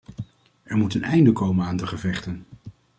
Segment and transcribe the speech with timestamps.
[0.63, 2.45] Er moet een einde komen aan de gevechten.